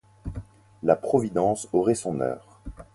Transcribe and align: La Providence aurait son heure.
La 0.81 0.95
Providence 0.95 1.67
aurait 1.73 1.93
son 1.93 2.21
heure. 2.21 2.59